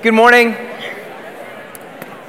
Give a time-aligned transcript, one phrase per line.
[0.00, 0.52] Good morning.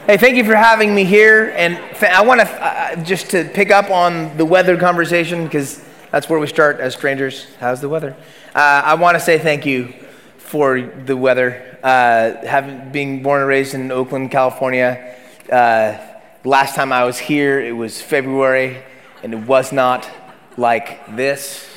[0.07, 1.54] Hey, thank you for having me here.
[1.55, 5.79] And I want to uh, just to pick up on the weather conversation because
[6.10, 7.46] that's where we start as strangers.
[7.60, 8.15] How's the weather?
[8.55, 9.94] Uh, I want to say thank you
[10.40, 11.78] for the weather.
[11.83, 15.15] Uh, having being born and raised in Oakland, California.
[15.51, 15.99] Uh,
[16.44, 18.81] last time I was here, it was February,
[19.22, 20.09] and it was not
[20.58, 21.70] like this.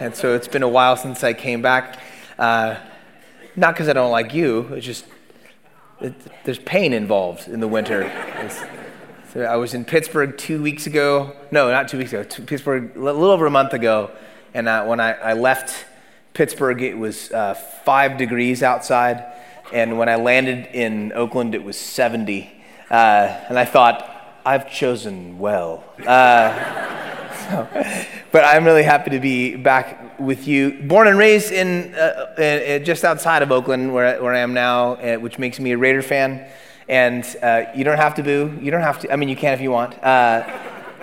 [0.00, 2.00] and so it's been a while since I came back.
[3.58, 5.04] Not because I don't like you, it's just
[6.00, 8.08] it, there's pain involved in the winter.
[9.32, 11.34] so I was in Pittsburgh two weeks ago.
[11.50, 12.22] No, not two weeks ago.
[12.22, 14.12] Two, Pittsburgh a little over a month ago.
[14.54, 15.86] And uh, when I, I, left
[16.34, 19.24] Pittsburgh, it was uh, five degrees outside.
[19.72, 22.52] And when I landed in Oakland, it was 70.
[22.88, 22.94] Uh,
[23.48, 25.82] and I thought, I've chosen well.
[26.06, 26.54] Uh,
[27.50, 27.68] so,
[28.30, 30.72] but I'm really happy to be back with you.
[30.72, 34.94] Born and raised in uh, uh, just outside of Oakland, where, where I am now,
[34.94, 36.48] uh, which makes me a Raider fan.
[36.88, 38.58] And uh, you don't have to boo.
[38.60, 39.12] You don't have to.
[39.12, 40.02] I mean, you can if you want.
[40.02, 40.48] Uh,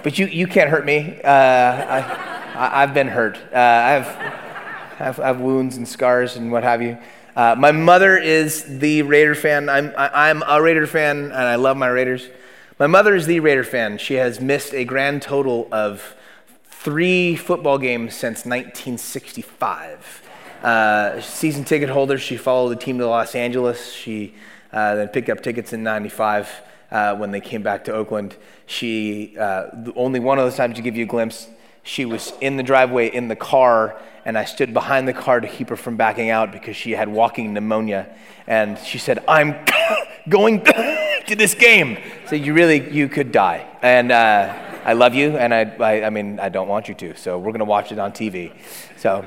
[0.04, 1.20] but you, you can't hurt me.
[1.23, 3.38] Uh, I, have been hurt.
[3.54, 6.98] I have, I, have, I have wounds and scars and what have you.
[7.36, 9.70] my mother is the Raider fan.
[9.70, 12.28] I'm, I, I'm a Raider fan, and I love my Raiders.
[12.80, 13.98] My mother is the Raider fan.
[13.98, 16.16] She has missed a grand total of
[16.86, 20.22] three football games since 1965.
[20.61, 23.92] Uh, season ticket holder, she followed the team to Los Angeles.
[23.92, 24.36] She
[24.72, 26.61] uh, then picked up tickets in 95
[26.92, 28.36] uh, when they came back to Oakland.
[28.67, 31.47] She, uh, only one of those times to give you a glimpse,
[31.81, 35.47] she was in the driveway in the car, and I stood behind the car to
[35.47, 38.16] keep her from backing out because she had walking pneumonia.
[38.45, 39.55] And she said, I'm
[40.30, 41.97] going to this game.
[42.27, 43.66] So you really, you could die.
[43.81, 47.16] And, uh, I love you, and I, I, I mean, I don't want you to.
[47.16, 48.53] So we're going to watch it on TV.
[48.97, 49.25] So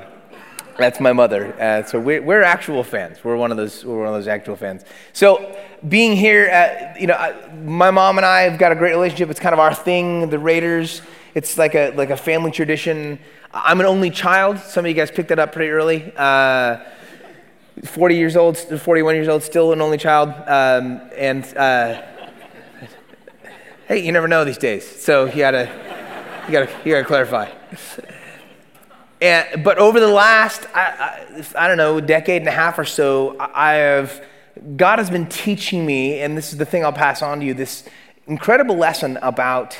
[0.77, 1.53] that's my mother.
[1.61, 3.25] Uh, so we're, we're actual fans.
[3.25, 3.83] We're one of those.
[3.83, 4.85] We're one of those actual fans.
[5.11, 5.53] So
[5.89, 9.29] being here, at, you know, I, my mom and I have got a great relationship.
[9.29, 10.29] It's kind of our thing.
[10.29, 11.01] The Raiders.
[11.35, 13.19] It's like a like a family tradition.
[13.53, 14.59] I'm an only child.
[14.59, 16.13] Some of you guys picked that up pretty early.
[16.15, 16.77] Uh,
[17.83, 21.45] 40 years old, 41 years old, still an only child, um, and.
[21.57, 22.01] Uh,
[23.89, 24.87] hey, you never know these days.
[24.87, 25.67] So you gotta,
[26.45, 27.49] you gotta, you gotta clarify.
[29.19, 32.85] And, but over the last, I, I, I, don't know, decade and a half or
[32.85, 34.23] so, I have,
[34.77, 37.55] God has been teaching me, and this is the thing I'll pass on to you,
[37.55, 37.83] this
[38.27, 39.75] incredible lesson about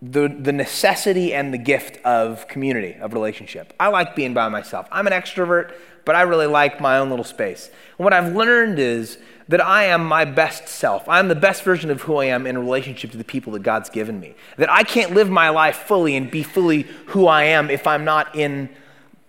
[0.00, 3.72] the, the necessity and the gift of community, of relationship.
[3.80, 4.86] I like being by myself.
[4.92, 7.70] I'm an extrovert, but I really like my own little space.
[7.98, 11.08] And what I've learned is that I am my best self.
[11.08, 13.88] I'm the best version of who I am in relationship to the people that God's
[13.88, 14.34] given me.
[14.56, 18.04] That I can't live my life fully and be fully who I am if I'm
[18.04, 18.68] not in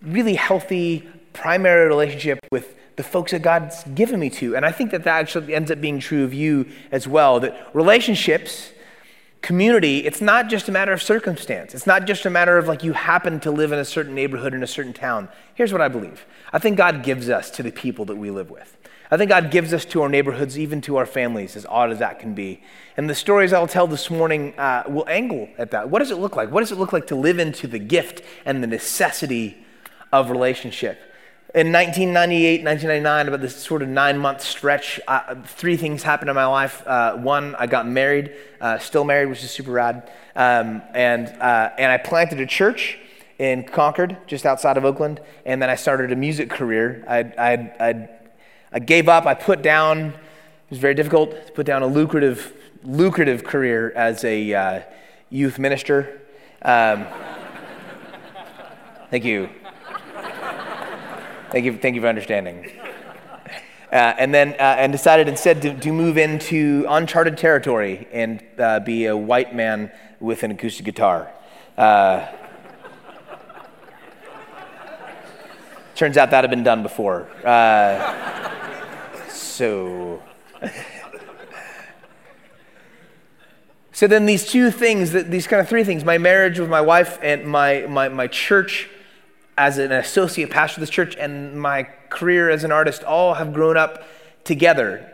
[0.01, 4.57] really healthy primary relationship with the folks that God's given me to.
[4.57, 7.39] And I think that that actually ends up being true of you as well.
[7.39, 8.71] That relationships,
[9.41, 11.73] community, it's not just a matter of circumstance.
[11.73, 14.53] It's not just a matter of like you happen to live in a certain neighborhood
[14.53, 15.29] in a certain town.
[15.55, 18.49] Here's what I believe I think God gives us to the people that we live
[18.49, 18.75] with.
[19.11, 21.97] I think God gives us to our neighborhoods, even to our families, as odd as
[21.97, 22.61] that can be.
[22.95, 25.89] And the stories I'll tell this morning uh, will angle at that.
[25.89, 26.51] What does it look like?
[26.51, 29.65] What does it look like to live into the gift and the necessity
[30.13, 31.08] of relationship?
[31.55, 36.35] In 1998, 1999, about this sort of nine month stretch, uh, three things happened in
[36.35, 36.85] my life.
[36.85, 40.11] Uh, one, I got married, uh, still married, which is super rad.
[40.35, 42.99] Um, and, uh, and I planted a church
[43.39, 45.21] in Concord, just outside of Oakland.
[45.43, 47.03] And then I started a music career.
[47.07, 48.09] I'd, I'd, I'd
[48.71, 49.25] I gave up.
[49.25, 54.23] I put down, it was very difficult to put down a lucrative, lucrative career as
[54.23, 54.81] a uh,
[55.31, 56.21] youth minister.
[56.61, 57.07] Um,
[59.09, 59.49] thank you.
[61.51, 62.71] Thank you, thank you for understanding.
[63.91, 68.79] Uh, and then uh, and decided instead to, to, move into uncharted territory and uh,
[68.79, 71.27] be a white man with an acoustic guitar.
[71.75, 72.27] Uh,
[75.95, 77.27] turns out that had been done before.
[77.43, 78.51] Uh,
[79.27, 80.21] so.
[83.91, 87.17] so then these two things, these kind of three things, my marriage with my wife
[87.23, 88.87] and my, my, my church
[89.59, 93.53] as an associate pastor of this church and my career as an artist all have
[93.53, 94.05] grown up
[94.45, 95.05] together.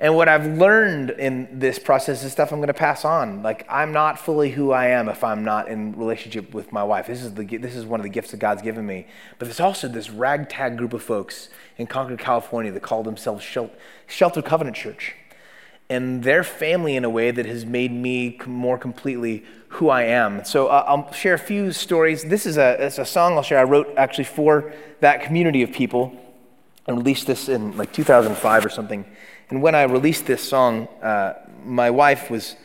[0.00, 3.44] And what I've learned in this process is stuff I'm going to pass on.
[3.44, 7.06] Like I'm not fully who I am if I'm not in relationship with my wife.
[7.06, 9.06] This is the this is one of the gifts that God's given me.
[9.38, 11.48] But there's also this ragtag group of folks
[11.78, 15.14] in Concord, California that call themselves Shelter Covenant Church.
[15.92, 20.42] And their family in a way that has made me more completely who I am.
[20.42, 22.24] So uh, I'll share a few stories.
[22.24, 23.58] This is a, it's a song I'll share.
[23.58, 26.16] I wrote actually for that community of people.
[26.86, 29.04] and released this in like 2005 or something.
[29.50, 32.56] And when I released this song, uh, my wife was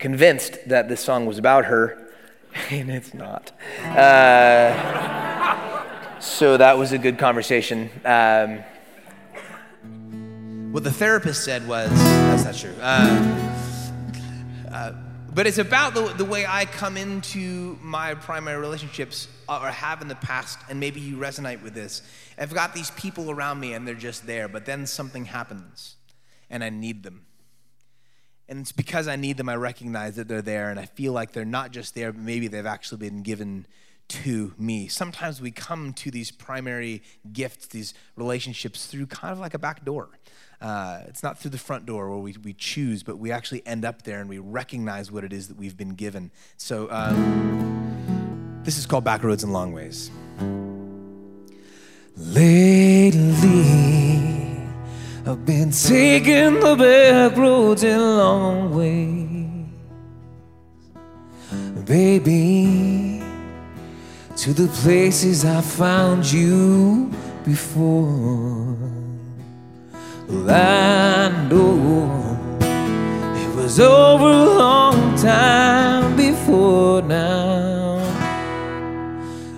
[0.00, 2.10] convinced that this song was about her,
[2.70, 3.52] and it's not.
[3.84, 4.72] Uh,
[6.20, 7.90] so that was a good conversation.
[8.04, 8.64] Um,
[10.72, 12.74] what the therapist said was that's not true.
[12.80, 13.92] Uh,
[14.72, 14.92] uh,
[15.34, 20.00] but it's about the, the way I come into my primary relationships uh, or have
[20.00, 22.00] in the past, and maybe you resonate with this.
[22.38, 25.96] I've got these people around me and they're just there, but then something happens
[26.48, 27.26] and I need them.
[28.48, 31.32] And it's because I need them, I recognize that they're there, and I feel like
[31.32, 33.66] they're not just there, but maybe they've actually been given
[34.12, 34.88] to me.
[34.88, 39.84] Sometimes we come to these primary gifts, these relationships, through kind of like a back
[39.84, 40.10] door.
[40.60, 43.84] Uh, it's not through the front door where we, we choose, but we actually end
[43.84, 46.30] up there and we recognize what it is that we've been given.
[46.56, 50.10] So, um, this is called Backroads and Long Ways.
[52.16, 53.22] Lately,
[55.26, 59.66] I've been taking the back roads and long ways,
[61.86, 63.11] baby,
[64.42, 67.08] to the places I found you
[67.44, 68.76] before.
[70.48, 72.36] I know
[73.36, 78.00] it was over a long time before now.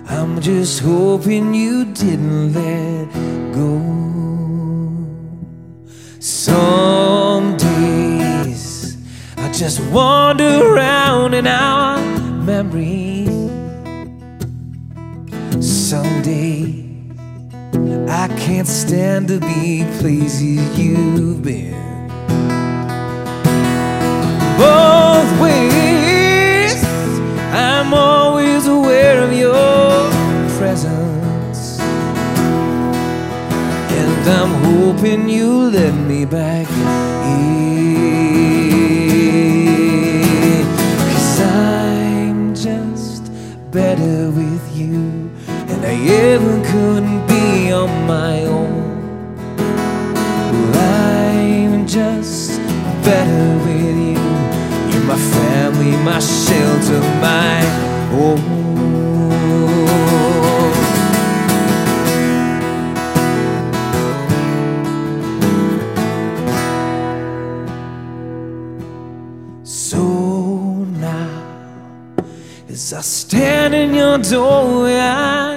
[0.07, 3.11] I'm just hoping you didn't let
[3.55, 3.81] go.
[6.19, 8.97] Some days
[9.35, 11.97] I just wander around in our
[12.43, 13.14] memories.
[15.85, 16.83] Some days
[18.09, 22.07] I can't stand to be places you've been.
[24.57, 26.83] Both ways,
[27.53, 30.09] I'm always aware of your
[30.57, 31.79] presence.
[33.91, 36.67] And I'm hoping you'll let me back
[47.85, 49.57] on my own.
[50.71, 52.59] Well, I'm just
[53.03, 54.19] better with you.
[54.91, 57.61] You're my family, my shelter, my
[58.11, 58.63] home.
[69.63, 70.03] So
[70.99, 71.43] now,
[72.69, 75.54] as I stand in your doorway,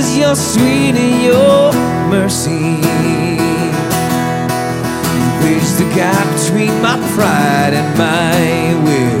[0.00, 1.72] kindness, your sweet and your
[2.08, 2.80] mercy.
[5.40, 9.20] Bridge the gap between my pride and my will.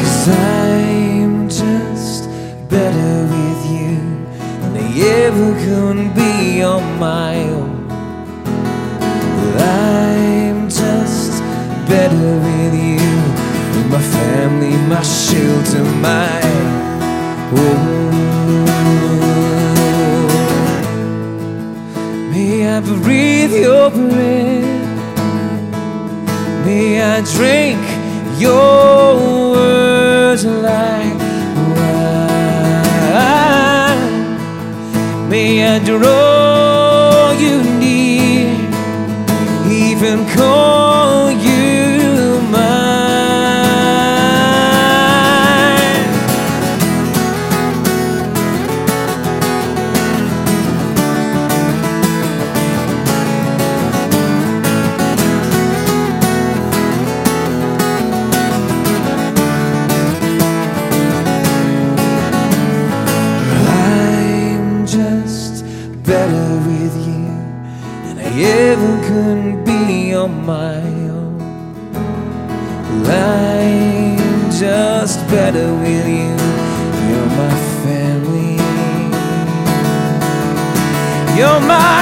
[0.00, 2.28] Cause I'm just
[2.68, 3.98] better with you
[4.60, 7.88] than I ever could be on my own.
[9.36, 9.58] Well,
[10.50, 11.42] I'm just
[11.88, 13.04] better with you.
[13.74, 16.43] With my family, my shelter, my
[23.84, 24.64] your breath.
[26.64, 27.80] May I drink
[28.40, 29.16] your
[29.52, 31.18] words like
[31.76, 32.08] wine.
[35.28, 36.23] May I draw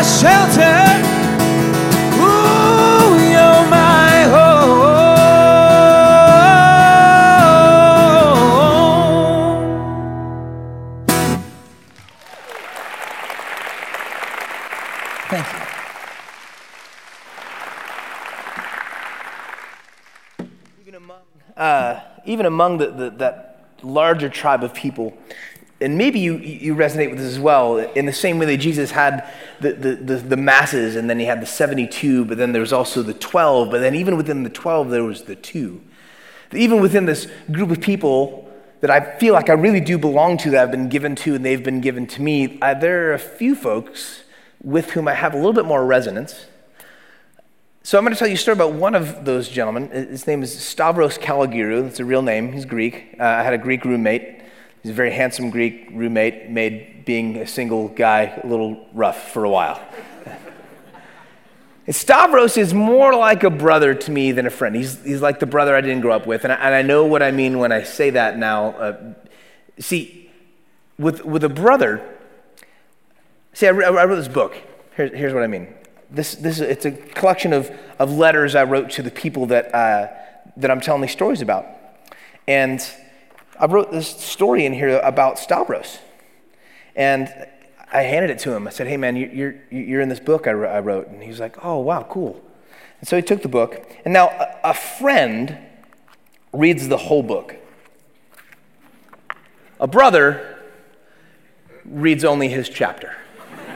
[0.03, 0.83] shelter.
[2.19, 4.83] Ooh, you're my home.
[15.31, 15.59] Thank you.
[20.83, 21.23] Even among,
[21.57, 25.17] uh, even among the, the, that larger tribe of people,
[25.83, 28.93] and maybe you, you resonate with this as well, in the same way that Jesus
[28.93, 29.29] had
[29.61, 32.73] the, the, the, the, masses, and then he had the 72, but then there was
[32.73, 35.83] also the 12, but then even within the 12, there was the two.
[36.53, 38.49] Even within this group of people
[38.81, 41.45] that I feel like I really do belong to, that I've been given to, and
[41.45, 44.23] they've been given to me, I, there are a few folks
[44.63, 46.47] with whom I have a little bit more resonance.
[47.85, 49.91] So I'm going to tell you a story about one of those gentlemen.
[49.91, 51.83] His name is Stavros Kalogeru.
[51.83, 52.53] That's a real name.
[52.53, 53.17] He's Greek.
[53.19, 54.42] Uh, I had a Greek roommate.
[54.83, 59.45] He's a very handsome Greek roommate, made being a single guy a little rough for
[59.45, 59.81] a while.
[61.89, 64.75] Stavros is more like a brother to me than a friend.
[64.75, 66.43] He's, he's like the brother I didn't grow up with.
[66.43, 68.71] And I, and I know what I mean when I say that now.
[68.71, 69.15] Uh,
[69.79, 70.31] see,
[70.99, 72.19] with, with a brother,
[73.53, 74.57] see, I, re- I wrote this book.
[74.97, 75.75] Here, here's what I mean.
[76.11, 77.71] This, this, it's a collection of,
[78.01, 80.09] of letters I wrote to the people that, uh,
[80.57, 81.67] that I'm telling these stories about.
[82.49, 82.85] And
[83.63, 86.01] I wrote this story in here about Stavros.
[86.97, 87.33] And
[87.93, 88.67] I handed it to him.
[88.67, 91.07] I said, Hey, man, you're, you're in this book I wrote.
[91.07, 92.43] And he was like, Oh, wow, cool.
[92.99, 93.89] And so he took the book.
[94.05, 94.31] And now
[94.65, 95.57] a friend
[96.53, 97.55] reads the whole book,
[99.79, 100.59] a brother
[101.85, 103.15] reads only his chapter.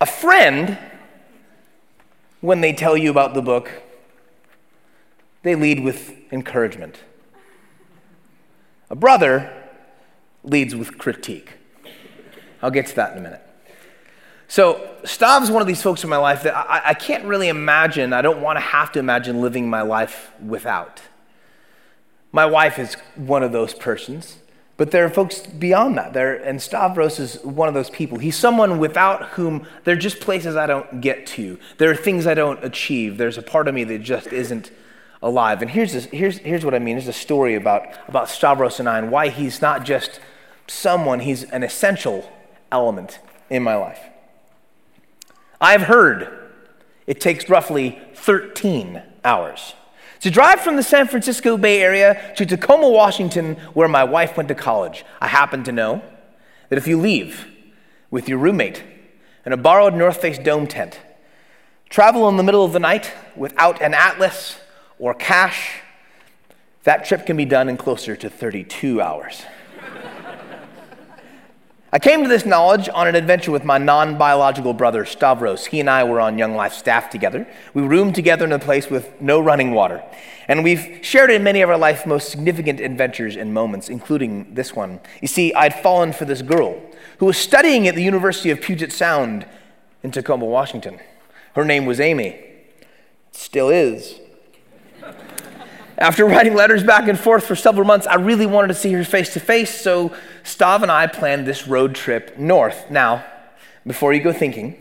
[0.00, 0.78] a friend,
[2.40, 3.70] when they tell you about the book,
[5.42, 7.00] they lead with encouragement.
[8.90, 9.52] A brother
[10.44, 11.52] leads with critique.
[12.60, 13.42] I'll get to that in a minute.
[14.48, 18.12] So, Stav's one of these folks in my life that I, I can't really imagine,
[18.12, 21.00] I don't want to have to imagine living my life without.
[22.32, 24.36] My wife is one of those persons,
[24.76, 26.12] but there are folks beyond that.
[26.12, 28.18] There, and Stavros is one of those people.
[28.18, 31.58] He's someone without whom there are just places I don't get to.
[31.78, 33.16] There are things I don't achieve.
[33.16, 34.70] There's a part of me that just isn't
[35.22, 35.62] alive.
[35.62, 36.96] And here's, this, here's, here's what I mean.
[36.96, 40.20] There's a story about, about Stavros and I and why he's not just
[40.66, 42.30] someone, he's an essential
[42.70, 44.00] element in my life.
[45.60, 46.50] I've heard
[47.06, 49.74] it takes roughly 13 hours
[50.20, 54.48] to drive from the San Francisco Bay Area to Tacoma, Washington, where my wife went
[54.48, 55.04] to college.
[55.20, 56.02] I happen to know
[56.68, 57.46] that if you leave
[58.10, 58.82] with your roommate
[59.44, 61.00] in a borrowed North Face dome tent,
[61.90, 64.58] travel in the middle of the night without an atlas
[65.02, 65.80] or cash,
[66.84, 69.42] that trip can be done in closer to 32 hours.
[71.92, 75.66] I came to this knowledge on an adventure with my non biological brother, Stavros.
[75.66, 77.48] He and I were on Young Life staff together.
[77.74, 80.04] We roomed together in a place with no running water.
[80.46, 84.72] And we've shared in many of our life's most significant adventures and moments, including this
[84.72, 85.00] one.
[85.20, 86.80] You see, I'd fallen for this girl
[87.18, 89.46] who was studying at the University of Puget Sound
[90.04, 91.00] in Tacoma, Washington.
[91.54, 92.40] Her name was Amy.
[93.32, 94.21] Still is.
[96.02, 99.04] After writing letters back and forth for several months, I really wanted to see her
[99.04, 102.90] face to face, so Stav and I planned this road trip north.
[102.90, 103.24] Now,
[103.86, 104.76] before you go thinking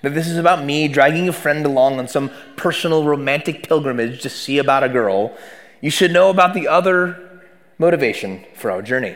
[0.00, 4.30] that this is about me dragging a friend along on some personal romantic pilgrimage to
[4.30, 5.36] see about a girl,
[5.82, 7.42] you should know about the other
[7.76, 9.14] motivation for our journey.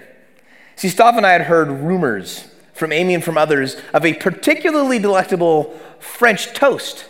[0.75, 4.99] See, Stav and I had heard rumors from Amy and from others of a particularly
[4.99, 7.07] delectable French toast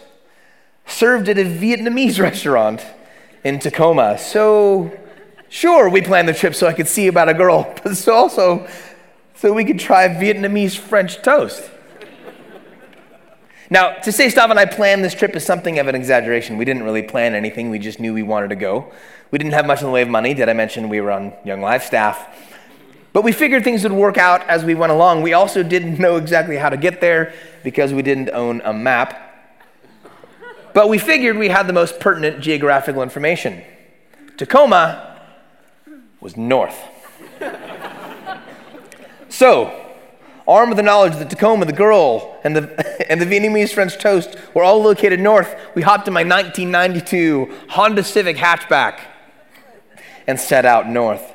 [0.86, 2.86] served at a Vietnamese restaurant
[3.44, 4.18] in Tacoma.
[4.18, 4.96] So,
[5.48, 8.68] sure, we planned the trip so I could see about a girl, but so also
[9.34, 11.70] so we could try Vietnamese French toast.
[13.68, 16.56] Now, to say Stav and I planned this trip is something of an exaggeration.
[16.56, 18.92] We didn't really plan anything, we just knew we wanted to go.
[19.30, 20.34] We didn't have much in the way of money.
[20.34, 22.28] Did I mention we were on Young Life staff?
[23.12, 25.22] But we figured things would work out as we went along.
[25.22, 27.32] We also didn't know exactly how to get there
[27.64, 29.25] because we didn't own a map.
[30.76, 33.62] But we figured we had the most pertinent geographical information.
[34.36, 35.22] Tacoma
[36.20, 36.78] was north.
[39.30, 39.94] so,
[40.46, 44.36] armed with the knowledge that Tacoma, the girl, and the, and the Vietnamese French toast
[44.52, 49.00] were all located north, we hopped in my 1992 Honda Civic hatchback
[50.26, 51.32] and set out north.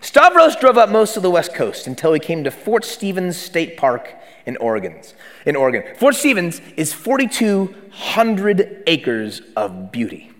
[0.00, 3.76] Stavros drove up most of the west coast until we came to Fort Stevens State
[3.76, 4.14] Park
[4.46, 5.00] in Oregon.
[5.46, 10.30] In Oregon, Fort Stevens is 4,200 acres of beauty.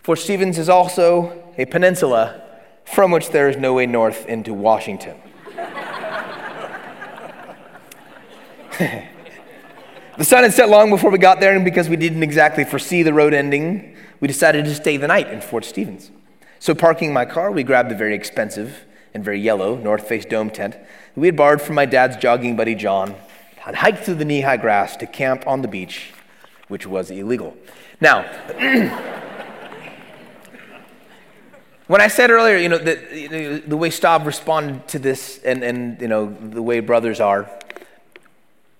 [0.00, 2.42] Fort Stevens is also a peninsula
[2.84, 5.16] from which there is no way north into Washington.
[8.78, 13.02] the sun had set long before we got there, and because we didn't exactly foresee
[13.02, 16.10] the road ending, we decided to stay the night in Fort Stevens.
[16.58, 20.50] So, parking my car, we grabbed the very expensive and very yellow North Face dome
[20.50, 20.76] tent
[21.20, 23.14] we had borrowed from my dad's jogging buddy John
[23.66, 26.12] and hiked through the knee high grass to camp on the beach,
[26.68, 27.56] which was illegal.
[28.00, 28.24] Now,
[31.88, 35.38] When I said earlier, you know, that you know, the way Stav responded to this
[35.42, 37.50] and, and, you know, the way brothers are,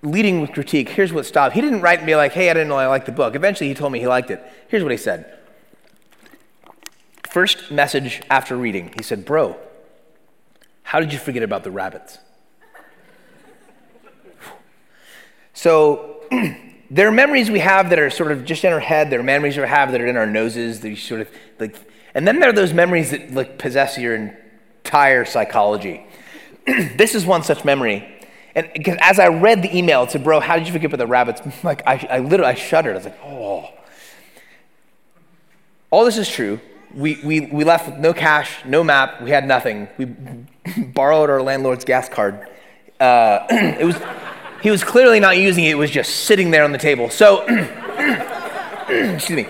[0.02, 2.76] leading with critique, here's what Stav, he didn't write me like, hey, I didn't know
[2.76, 3.35] I liked the book.
[3.35, 4.42] Eventually he told me he liked it.
[4.68, 5.38] Here's what he said.
[7.30, 9.57] First message after reading, he said, bro,
[10.83, 12.18] how did you forget about the rabbits?
[15.58, 16.22] So
[16.90, 19.10] there are memories we have that are sort of just in our head.
[19.10, 20.78] There are memories we have that are in our noses.
[20.82, 21.74] That sort of like,
[22.14, 26.06] and then there are those memories that like possess your entire psychology.
[26.66, 28.08] this is one such memory.
[28.54, 31.08] And as I read the email, it said, "Bro, how did you forget about the
[31.08, 32.92] rabbits?" Like I, I literally I shuddered.
[32.92, 33.68] I was like, "Oh."
[35.90, 36.60] All this is true.
[36.94, 39.22] We, we, we left with no cash, no map.
[39.22, 39.88] We had nothing.
[39.98, 40.04] We
[40.94, 42.46] borrowed our landlord's gas card.
[43.00, 43.96] Uh, it was
[44.62, 47.10] he was clearly not using it, it was just sitting there on the table.
[47.10, 47.42] So,
[48.88, 49.48] excuse me.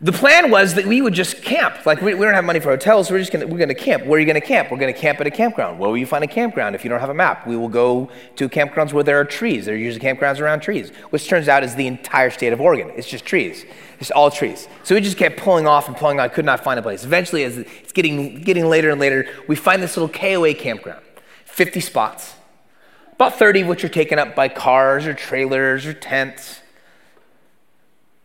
[0.00, 1.86] The plan was that we would just camp.
[1.86, 4.04] Like, we, we don't have money for hotels, so we're just gonna, we're gonna camp.
[4.04, 4.72] Where are you gonna camp?
[4.72, 5.78] We're gonna camp at a campground.
[5.78, 7.46] Where will you find a campground if you don't have a map?
[7.46, 9.66] We will go to campgrounds where there are trees.
[9.66, 12.90] There are usually campgrounds around trees, which turns out is the entire state of Oregon.
[12.96, 13.64] It's just trees.
[14.00, 14.66] It's all trees.
[14.82, 16.32] So we just kept pulling off and pulling off.
[16.32, 17.04] Could not find a place.
[17.04, 21.00] Eventually, as it's getting, getting later and later, we find this little KOA campground.
[21.52, 22.34] 50 spots,
[23.12, 26.60] about 30 of which are taken up by cars or trailers or tents.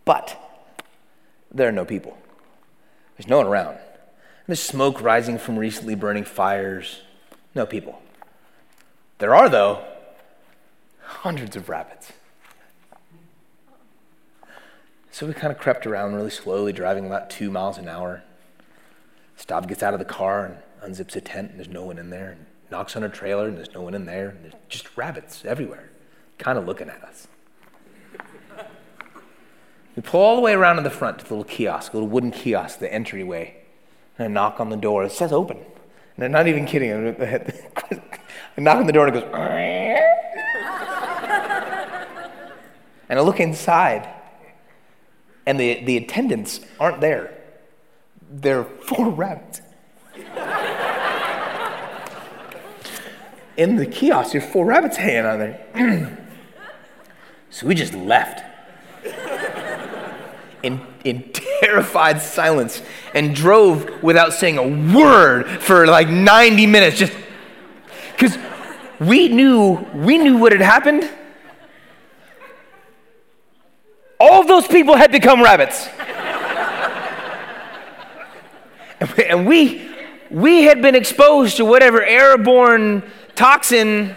[0.06, 0.40] But
[1.52, 2.18] there are no people.
[3.18, 3.80] There's no one around.
[4.48, 7.02] There's smoke rising from recently burning fires.
[7.54, 8.02] No people.
[9.18, 9.84] There are, though,
[11.02, 12.14] hundreds of rabbits.
[15.12, 18.24] So we kind of crept around really slowly, driving about two miles an hour.
[19.38, 20.46] Stav gets out of the car
[20.82, 22.38] and unzips a tent, and there's no one in there.
[22.70, 24.30] Knocks on a trailer and there's no one in there.
[24.30, 25.90] And there's just rabbits everywhere,
[26.38, 27.28] kind of looking at us.
[29.96, 32.10] We pull all the way around to the front to the little kiosk, a little
[32.10, 33.56] wooden kiosk, the entryway.
[34.18, 35.04] And I knock on the door.
[35.04, 35.58] It says open.
[36.16, 36.92] And I'm not even kidding.
[37.20, 39.32] I knock on the door and it goes,
[43.10, 44.08] and I look inside,
[45.46, 47.34] and the, the attendants aren't there.
[48.46, 49.62] Are four rabbits.
[53.58, 54.32] In the kiosk.
[54.32, 56.18] There's four rabbits hanging on there.
[57.50, 58.44] so we just left
[60.64, 62.82] in, in terrified silence
[63.14, 66.98] and drove without saying a word for like 90 minutes.
[66.98, 67.14] Just
[68.12, 68.38] because
[69.00, 71.10] we knew, we knew what had happened.
[74.20, 75.88] All of those people had become rabbits.
[79.30, 79.92] and we,
[80.32, 83.04] we had been exposed to whatever airborne
[83.38, 84.16] toxin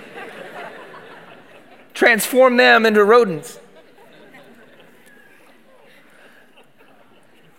[1.95, 3.61] transformed them into rodents.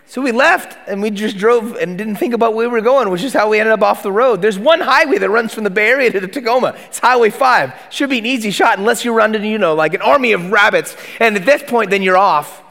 [0.07, 3.09] So we left and we just drove and didn't think about where we were going,
[3.09, 4.41] which is how we ended up off the road.
[4.41, 6.75] There's one highway that runs from the Bay Area to the Tacoma.
[6.87, 7.73] It's Highway 5.
[7.91, 10.51] Should be an easy shot unless you run into, you know, like an army of
[10.51, 10.97] rabbits.
[11.21, 12.61] And at this point, then you're off.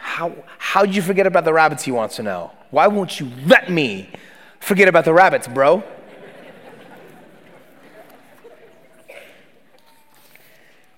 [0.00, 2.50] How, how'd you forget about the rabbits, he wants to know.
[2.70, 4.10] Why won't you let me
[4.60, 5.82] forget about the rabbits, bro?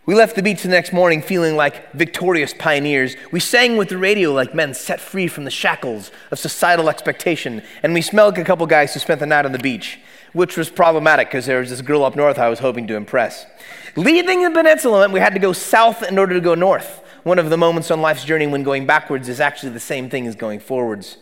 [0.07, 3.17] We left the beach the next morning feeling like victorious pioneers.
[3.33, 7.63] We sang with the radio like men set free from the shackles of societal expectation,
[7.83, 9.99] and we smelled like a couple guys who spent the night on the beach,
[10.35, 13.47] which was problematic because there was this girl up north I was hoping to impress.
[13.97, 17.03] Leaving the peninsula meant we had to go south in order to go north.
[17.23, 20.27] One of the moments on life's journey when going backwards is actually the same thing
[20.27, 21.17] as going forwards.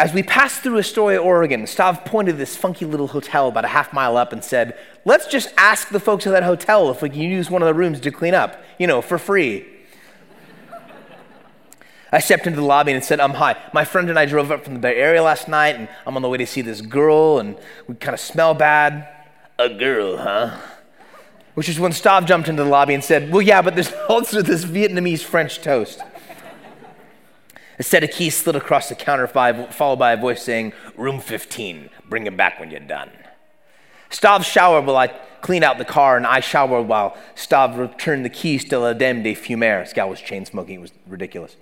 [0.00, 3.68] As we passed through Astoria, Oregon, Stav pointed to this funky little hotel about a
[3.68, 7.10] half mile up and said, Let's just ask the folks at that hotel if we
[7.10, 9.66] can use one of the rooms to clean up, you know, for free.
[12.10, 13.58] I stepped into the lobby and said, I'm hi.
[13.74, 16.22] My friend and I drove up from the Bay Area last night, and I'm on
[16.22, 19.06] the way to see this girl, and we kind of smell bad.
[19.58, 20.56] A girl, huh?
[21.52, 24.40] Which is when Stav jumped into the lobby and said, Well, yeah, but there's also
[24.40, 26.00] this Vietnamese French toast.
[27.80, 31.88] A set of keys slid across the counter, followed by a voice saying, Room 15,
[32.10, 33.10] bring him back when you're done.
[34.10, 35.06] Stav showered while I
[35.40, 39.22] cleaned out the car, and I showered while Stav returned the keys to La Dame
[39.22, 39.82] de Fumer.
[39.82, 41.56] This guy was chain smoking, it was ridiculous.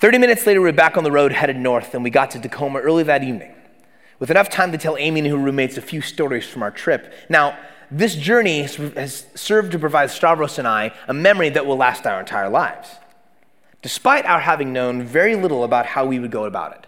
[0.00, 2.40] 30 minutes later, we were back on the road headed north, and we got to
[2.40, 3.54] Tacoma early that evening,
[4.18, 7.14] with enough time to tell Amy and her roommates a few stories from our trip.
[7.28, 7.56] Now,
[7.92, 12.18] this journey has served to provide Stavros and I a memory that will last our
[12.18, 12.88] entire lives
[13.82, 16.86] despite our having known very little about how we would go about it.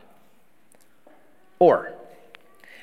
[1.59, 1.93] Or,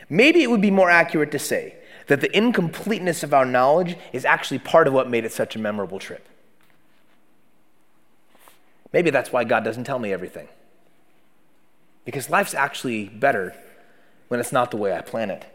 [0.09, 1.75] maybe it would be more accurate to say
[2.07, 5.59] that the incompleteness of our knowledge is actually part of what made it such a
[5.59, 6.27] memorable trip.
[8.93, 10.49] Maybe that's why God doesn't tell me everything.
[12.05, 13.55] because life's actually better
[14.27, 15.45] when it's not the way I plan it.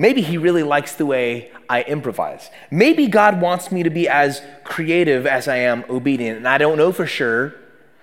[0.00, 2.50] Maybe he really likes the way I improvise.
[2.70, 6.78] Maybe God wants me to be as creative as I am obedient, and I don't
[6.78, 7.54] know for sure.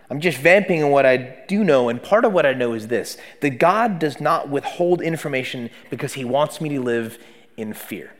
[0.08, 2.90] I'm just vamping on what I do know, and part of what I know is
[2.90, 7.18] this that God does not withhold information because he wants me to live
[7.58, 8.14] in fear.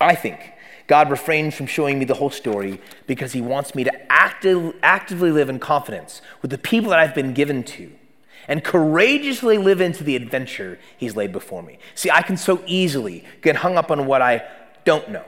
[0.00, 0.40] I think
[0.88, 5.30] God refrains from showing me the whole story because he wants me to active, actively
[5.30, 7.92] live in confidence with the people that I've been given to
[8.48, 11.78] and courageously live into the adventure he's laid before me.
[11.94, 14.42] See, I can so easily get hung up on what I
[14.84, 15.24] don't know.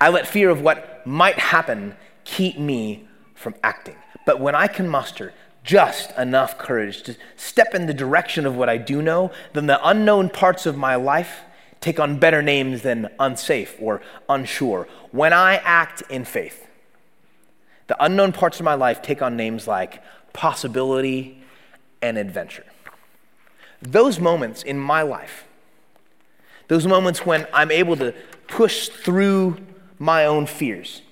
[0.00, 3.96] I let fear of what might happen keep me from acting.
[4.26, 5.32] But when I can muster
[5.64, 9.86] just enough courage to step in the direction of what I do know, then the
[9.86, 11.40] unknown parts of my life
[11.80, 14.88] take on better names than unsafe or unsure.
[15.12, 16.66] When I act in faith,
[17.86, 21.37] the unknown parts of my life take on names like possibility
[22.02, 22.64] and adventure.
[23.80, 25.44] Those moments in my life,
[26.68, 28.12] those moments when I'm able to
[28.46, 29.58] push through
[29.98, 31.02] my own fears,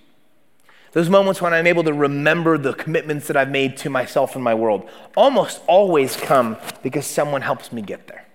[0.92, 4.42] those moments when I'm able to remember the commitments that I've made to myself and
[4.42, 8.26] my world almost always come because someone helps me get there.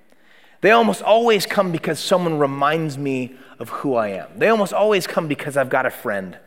[0.62, 4.28] They almost always come because someone reminds me of who I am.
[4.36, 6.38] They almost always come because I've got a friend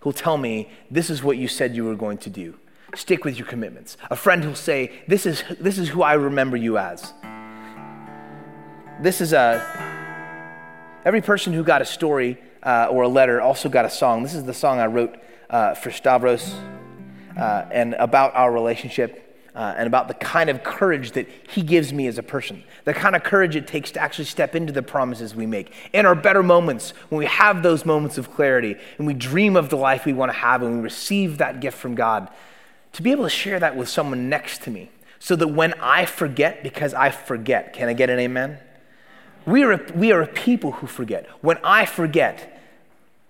[0.00, 2.56] who'll tell me, This is what you said you were going to do.
[2.94, 3.96] Stick with your commitments.
[4.10, 7.12] A friend who'll say, This is, this is who I remember you as.
[9.00, 9.64] This is a,
[11.04, 14.22] every person who got a story uh, or a letter also got a song.
[14.22, 15.16] This is the song I wrote
[15.48, 16.54] uh, for Stavros
[17.36, 19.26] uh, and about our relationship.
[19.52, 22.94] Uh, and about the kind of courage that he gives me as a person, the
[22.94, 25.72] kind of courage it takes to actually step into the promises we make.
[25.92, 29.68] In our better moments, when we have those moments of clarity and we dream of
[29.68, 32.30] the life we want to have and we receive that gift from God,
[32.92, 36.06] to be able to share that with someone next to me so that when I
[36.06, 38.58] forget, because I forget, can I get an amen?
[39.46, 41.26] We are, a, we are a people who forget.
[41.40, 42.60] When I forget,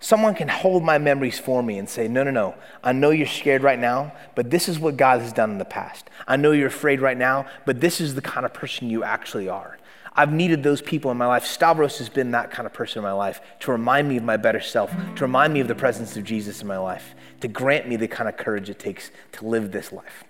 [0.02, 2.54] Someone can hold my memories for me and say, No, no, no.
[2.82, 5.64] I know you're scared right now, but this is what God has done in the
[5.66, 6.08] past.
[6.26, 9.50] I know you're afraid right now, but this is the kind of person you actually
[9.50, 9.76] are.
[10.20, 11.46] I've needed those people in my life.
[11.46, 14.37] Stavros has been that kind of person in my life to remind me of my
[14.37, 17.88] better self, to remind me of the presence of Jesus in my life, to grant
[17.88, 20.24] me the kind of courage it takes to live this life.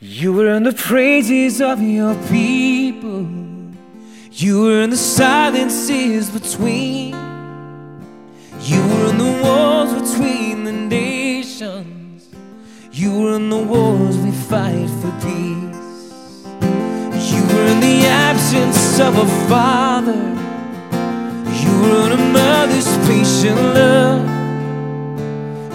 [0.00, 3.28] You were in the praises of your people,
[4.32, 7.14] you were in the silences between.
[8.60, 12.28] You were in the wars between the nations.
[12.90, 15.73] You were in the wars we fight for peace.
[17.52, 20.22] Were in the absence of a father.
[21.62, 24.24] You were in a mother's patient love.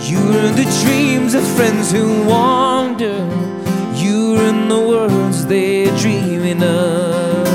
[0.09, 3.19] You were in the dreams of friends who wander.
[3.95, 7.47] You were in the worlds they're dreaming of.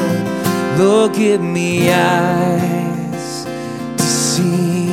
[0.79, 3.45] Lord, give me eyes
[3.97, 4.93] to see.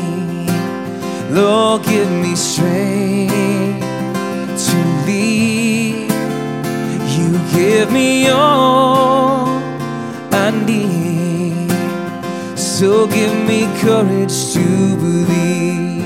[1.30, 3.82] Lord, give me strength
[4.68, 6.12] to lead.
[7.16, 8.90] You give me all
[12.82, 16.02] So give me courage to believe.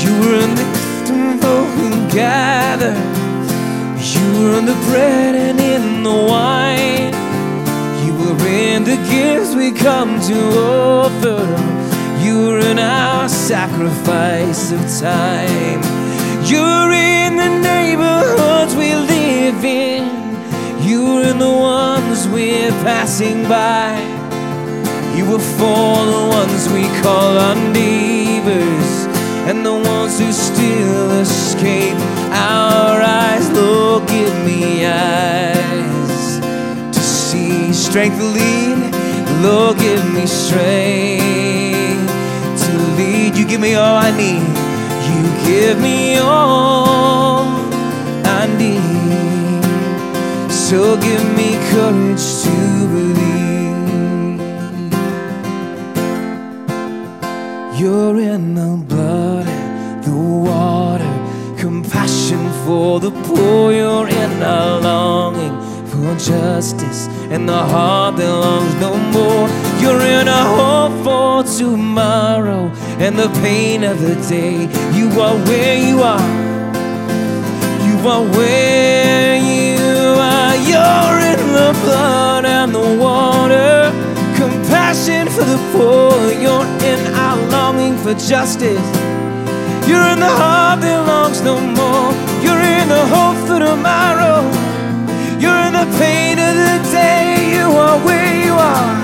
[0.00, 0.68] You are in the
[1.04, 2.94] temple who gather.
[4.12, 7.12] You are in the bread and in the wine.
[8.06, 11.44] You are in the gifts we come to offer.
[12.24, 15.82] You're in our sacrifice of time.
[16.44, 20.27] You're in the neighborhoods we live in.
[20.88, 23.92] You're in the ones we're passing by.
[25.14, 28.88] You were for the ones we call our neighbors
[29.48, 31.98] and the ones who still escape
[32.32, 33.50] our eyes.
[33.50, 36.40] Lord, give me eyes
[36.96, 38.78] to see strength to lead.
[39.42, 42.08] Lord, give me strength
[42.64, 43.36] to lead.
[43.36, 44.40] You give me all I need.
[45.08, 47.44] You give me all
[48.24, 49.37] I need.
[50.68, 52.56] So give me courage to
[52.92, 54.42] believe.
[57.80, 59.46] You're in the blood,
[60.04, 61.14] the water,
[61.56, 63.72] compassion for the poor.
[63.72, 69.48] You're in our longing for justice and the heart that longs no more.
[69.80, 74.68] You're in a hope for tomorrow and the pain of the day.
[74.92, 76.28] You are where you are.
[77.88, 79.77] You are where you are.
[80.66, 83.92] You're in the blood and the water.
[84.36, 86.32] Compassion for the poor.
[86.32, 88.86] You're in our longing for justice.
[89.88, 92.12] You're in the heart that longs no more.
[92.42, 94.42] You're in the hope for tomorrow.
[95.40, 97.54] You're in the pain of the day.
[97.54, 98.96] You are where you are.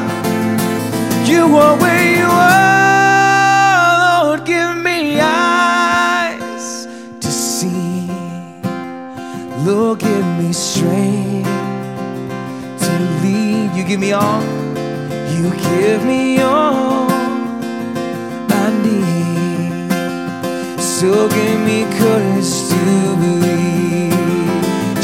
[1.26, 2.83] You are where you are.
[13.94, 14.42] Give me all.
[15.30, 17.06] You give me all
[18.50, 19.88] I need.
[20.82, 22.80] So give me courage to
[23.22, 24.10] believe.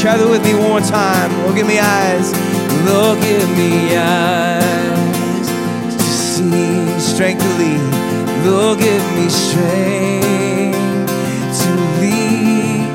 [0.01, 1.31] Try that with me one more time.
[1.39, 2.33] Lord, give me eyes.
[2.85, 5.47] Lord, give me eyes
[5.95, 7.81] to see, strength to lead.
[8.45, 10.77] Lord, give me strength
[11.61, 12.91] to lead.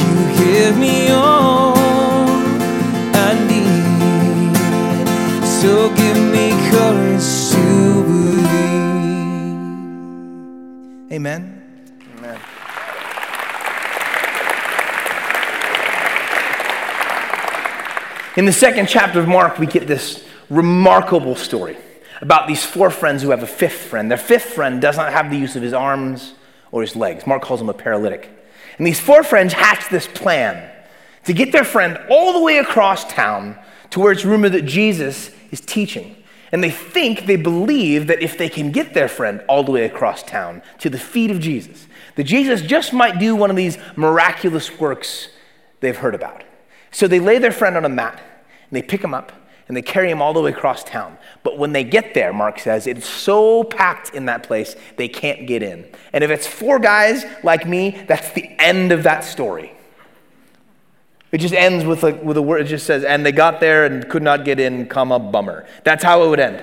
[0.00, 1.73] You give me all
[5.64, 8.44] So give me courage to believe.
[11.10, 11.62] Amen.
[12.18, 12.38] Amen.
[18.36, 21.78] In the second chapter of Mark, we get this remarkable story
[22.20, 24.10] about these four friends who have a fifth friend.
[24.10, 26.34] Their fifth friend does not have the use of his arms
[26.72, 27.26] or his legs.
[27.26, 28.28] Mark calls him a paralytic.
[28.76, 30.70] And these four friends hatch this plan
[31.24, 35.30] to get their friend all the way across town to where it's rumored that Jesus
[35.54, 36.16] is teaching.
[36.52, 39.84] And they think, they believe that if they can get their friend all the way
[39.84, 41.86] across town to the feet of Jesus,
[42.16, 45.30] that Jesus just might do one of these miraculous works
[45.80, 46.44] they've heard about.
[46.90, 48.20] So they lay their friend on a mat
[48.70, 49.32] and they pick him up
[49.66, 51.16] and they carry him all the way across town.
[51.42, 55.46] But when they get there, Mark says, it's so packed in that place, they can't
[55.46, 55.86] get in.
[56.12, 59.72] And if it's four guys like me, that's the end of that story.
[61.34, 63.86] It just ends with a, with a word, it just says, and they got there
[63.86, 65.66] and could not get in, comma, bummer.
[65.82, 66.62] That's how it would end.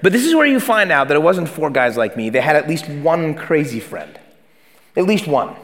[0.00, 2.30] but this is where you find out that it wasn't four guys like me.
[2.30, 4.16] They had at least one crazy friend.
[4.94, 5.56] At least one.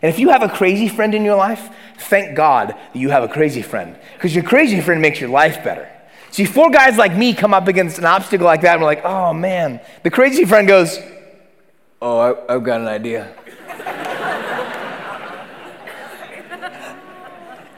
[0.00, 3.24] And if you have a crazy friend in your life, thank God that you have
[3.24, 3.94] a crazy friend.
[4.14, 5.86] Because your crazy friend makes your life better.
[6.30, 9.04] See, four guys like me come up against an obstacle like that, and we're like,
[9.04, 9.80] oh man.
[10.02, 10.98] The crazy friend goes,
[12.00, 13.34] oh, I, I've got an idea.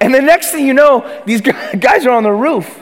[0.01, 1.41] And the next thing you know, these
[1.79, 2.81] guys are on the roof.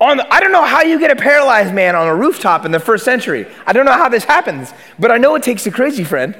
[0.00, 2.72] On the, I don't know how you get a paralyzed man on a rooftop in
[2.72, 3.46] the first century.
[3.66, 6.34] I don't know how this happens, but I know it takes a crazy friend.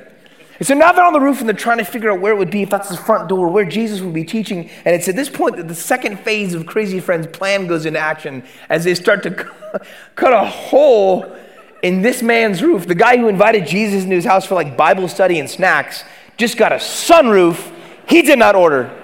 [0.59, 2.39] And so now they're on the roof and they're trying to figure out where it
[2.39, 4.69] would be, if that's the front door, where Jesus would be teaching.
[4.85, 7.99] And it's at this point that the second phase of Crazy Friends' plan goes into
[7.99, 9.31] action as they start to
[10.17, 11.35] cut a hole
[11.83, 12.87] in this man's roof.
[12.87, 16.05] The guy who invited Jesus into his house for like Bible study and snacks
[16.37, 17.73] just got a sunroof
[18.07, 18.95] he did not order.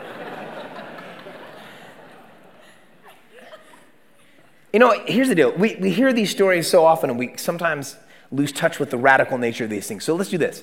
[4.73, 5.53] You know, here's the deal.
[5.53, 7.97] We, we hear these stories so often and we sometimes
[8.31, 10.05] lose touch with the radical nature of these things.
[10.05, 10.63] So let's do this.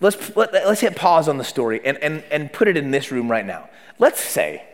[0.00, 2.76] Let's, let, us let us hit pause on the story and, and, and put it
[2.76, 3.68] in this room right now.
[3.98, 4.64] Let's say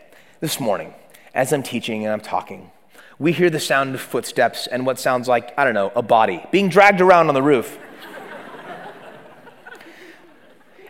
[0.40, 0.94] this morning,
[1.34, 2.70] as I'm teaching and I'm talking,
[3.18, 6.44] we hear the sound of footsteps and what sounds like, I don't know, a body
[6.50, 7.78] being dragged around on the roof.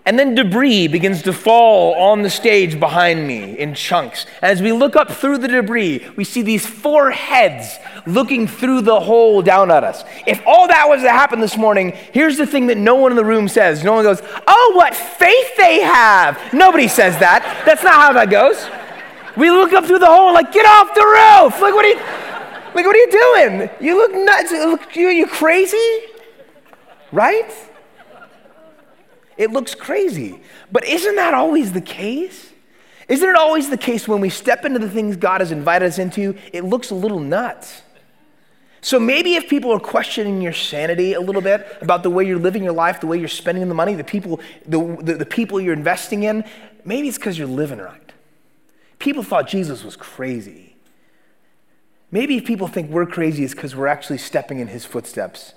[0.07, 4.25] And then debris begins to fall on the stage behind me in chunks.
[4.41, 9.01] As we look up through the debris, we see these four heads looking through the
[9.01, 10.05] hole down at us.
[10.25, 13.17] If all that was to happen this morning, here's the thing that no one in
[13.17, 13.83] the room says.
[13.83, 16.39] No one goes, Oh, what faith they have.
[16.55, 17.65] Nobody says that.
[17.67, 18.65] That's not how that goes.
[19.37, 21.61] We look up through the hole like, get off the roof.
[21.61, 21.97] Like, what are you,
[22.77, 23.71] like, what are you doing?
[23.81, 24.53] You look nuts.
[24.97, 25.99] You, you crazy?
[27.11, 27.51] Right?
[29.37, 30.41] It looks crazy.
[30.73, 32.53] But isn't that always the case?
[33.09, 35.99] Isn't it always the case when we step into the things God has invited us
[35.99, 37.83] into, it looks a little nuts?
[38.81, 42.39] So maybe if people are questioning your sanity a little bit about the way you're
[42.39, 45.61] living your life, the way you're spending the money, the people, the, the, the people
[45.61, 46.45] you're investing in,
[46.85, 48.13] maybe it's because you're living right.
[48.99, 50.77] People thought Jesus was crazy.
[52.11, 55.55] Maybe if people think we're crazy, it's because we're actually stepping in his footsteps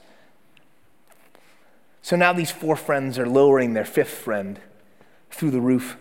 [2.01, 4.59] so now these four friends are lowering their fifth friend
[5.29, 5.97] through the roof.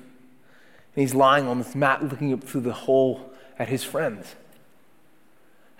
[0.94, 4.34] And he's lying on this mat looking up through the hole at his friends.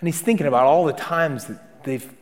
[0.01, 2.13] And he's thinking about all the times that they've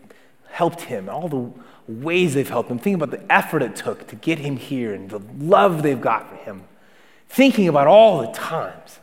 [0.50, 1.50] helped him, all the
[1.92, 5.10] ways they've helped him, thinking about the effort it took to get him here and
[5.10, 6.64] the love they've got for him.
[7.28, 9.00] Thinking about all the times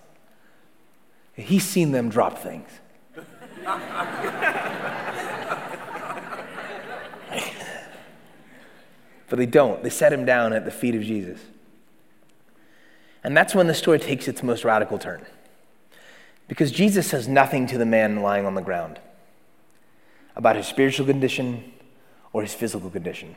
[1.36, 2.70] he's seen them drop things.
[9.34, 9.82] but they don't.
[9.82, 11.40] They set him down at the feet of Jesus.
[13.24, 15.26] And that's when the story takes its most radical turn.
[16.48, 19.00] Because Jesus says nothing to the man lying on the ground
[20.36, 21.74] about his spiritual condition
[22.32, 23.36] or his physical condition.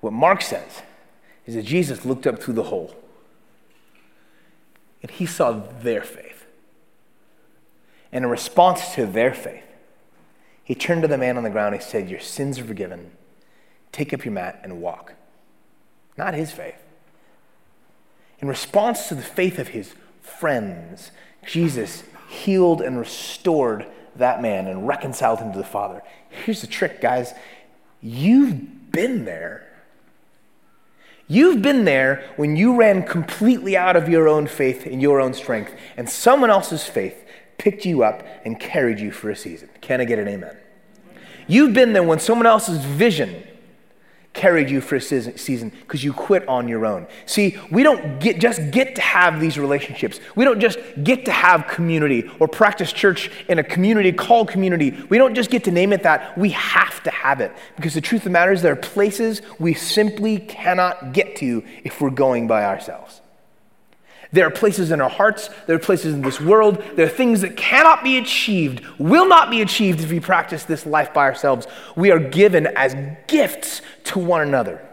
[0.00, 0.80] What Mark says
[1.44, 2.96] is that Jesus looked up through the hole
[5.02, 6.46] And he saw their faith.
[8.10, 9.62] And in response to their faith,
[10.64, 11.74] he turned to the man on the ground.
[11.74, 13.10] And he said, Your sins are forgiven.
[13.96, 15.14] Take up your mat and walk.
[16.18, 16.84] Not his faith.
[18.40, 21.12] In response to the faith of his friends,
[21.46, 26.02] Jesus healed and restored that man and reconciled him to the Father.
[26.28, 27.32] Here's the trick, guys.
[28.02, 29.66] You've been there.
[31.26, 35.32] You've been there when you ran completely out of your own faith and your own
[35.32, 37.24] strength, and someone else's faith
[37.56, 39.70] picked you up and carried you for a season.
[39.80, 40.58] Can I get an amen?
[41.48, 43.42] You've been there when someone else's vision
[44.36, 47.06] carried you for a season because you quit on your own.
[47.24, 50.20] See, we don't get, just get to have these relationships.
[50.36, 54.90] We don't just get to have community or practice church in a community called community.
[55.08, 56.36] We don't just get to name it that.
[56.36, 59.40] We have to have it because the truth of the matter is there are places
[59.58, 63.22] we simply cannot get to if we're going by ourselves.
[64.32, 67.40] There are places in our hearts, there are places in this world, there are things
[67.42, 71.66] that cannot be achieved, will not be achieved if we practice this life by ourselves.
[71.94, 74.84] We are given as gifts to one another.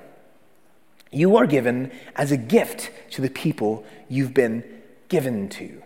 [1.11, 4.63] You are given as a gift to the people you've been
[5.09, 5.81] given to.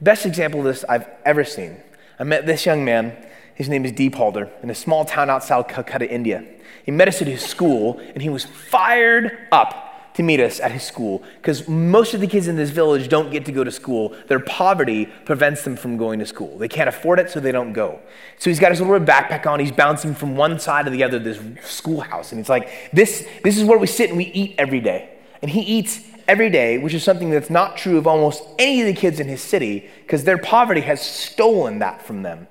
[0.00, 1.76] Best example of this I've ever seen.
[2.18, 3.16] I met this young man,
[3.54, 6.44] his name is Deep Halder, in a small town outside Calcutta, India.
[6.84, 10.72] He met us at his school, and he was fired up to meet us at
[10.72, 13.70] his school because most of the kids in this village don't get to go to
[13.70, 14.14] school.
[14.28, 16.58] Their poverty prevents them from going to school.
[16.58, 18.00] They can't afford it, so they don't go.
[18.38, 19.60] So he's got his little backpack on.
[19.60, 22.32] He's bouncing from one side to the other of this schoolhouse.
[22.32, 25.08] And he's like, this, this is where we sit and we eat every day.
[25.40, 28.86] And he eats every day, which is something that's not true of almost any of
[28.86, 32.46] the kids in his city because their poverty has stolen that from them.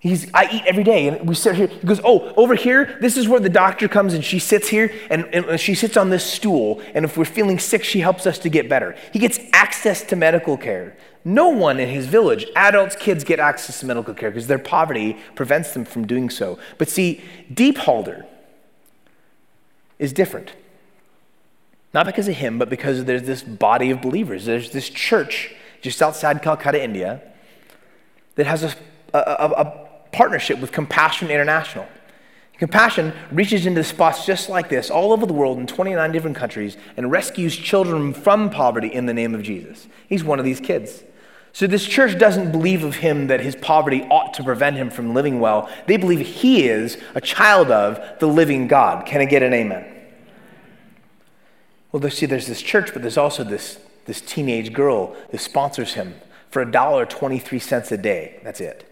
[0.00, 1.08] He's, I eat every day.
[1.08, 1.66] And we sit here.
[1.66, 4.92] He goes, Oh, over here, this is where the doctor comes and she sits here
[5.10, 6.80] and, and she sits on this stool.
[6.94, 8.96] And if we're feeling sick, she helps us to get better.
[9.12, 10.96] He gets access to medical care.
[11.24, 15.18] No one in his village, adults, kids, get access to medical care because their poverty
[15.34, 16.58] prevents them from doing so.
[16.78, 18.24] But see, Deep Halder
[19.98, 20.52] is different.
[21.92, 24.44] Not because of him, but because there's this body of believers.
[24.44, 27.20] There's this church just outside Calcutta, India,
[28.36, 28.74] that has a,
[29.12, 29.87] a, a, a
[30.18, 31.86] partnership with Compassion International.
[32.58, 36.76] Compassion reaches into spots just like this all over the world in 29 different countries
[36.96, 39.86] and rescues children from poverty in the name of Jesus.
[40.08, 41.04] He's one of these kids.
[41.52, 45.14] So, this church doesn't believe of him that his poverty ought to prevent him from
[45.14, 45.70] living well.
[45.86, 49.06] They believe he is a child of the living God.
[49.06, 49.86] Can I get an amen?
[51.92, 56.16] Well, see, there's this church, but there's also this, this teenage girl that sponsors him
[56.50, 58.40] for a dollar twenty-three cents a day.
[58.42, 58.87] That's it.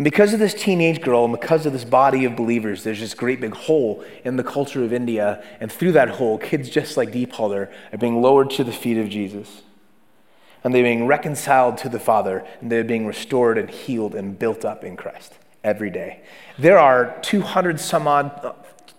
[0.00, 3.12] And because of this teenage girl and because of this body of believers, there's this
[3.12, 5.44] great big hole in the culture of India.
[5.60, 8.96] And through that hole, kids just like Deep Halder are being lowered to the feet
[8.96, 9.60] of Jesus.
[10.64, 14.64] And they're being reconciled to the Father, and they're being restored and healed and built
[14.64, 16.22] up in Christ every day.
[16.58, 18.52] There are 200 some odd, uh,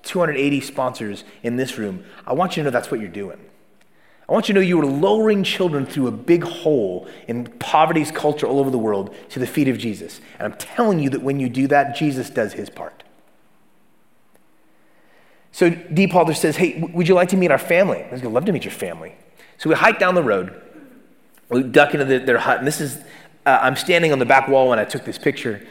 [0.04, 2.06] 280 sponsors in this room.
[2.28, 3.40] I want you to know that's what you're doing.
[4.32, 8.12] I want you to know you are lowering children through a big hole in poverty's
[8.12, 10.22] culture all over the world to the feet of Jesus.
[10.40, 13.04] And I'm telling you that when you do that, Jesus does his part.
[15.52, 18.06] So Deep Halder says, Hey, would you like to meet our family?
[18.06, 19.16] I would love to meet your family.
[19.58, 20.62] So we hike down the road.
[21.50, 22.60] We duck into the, their hut.
[22.60, 23.00] And this is,
[23.46, 25.68] uh, I'm standing on the back wall when I took this picture.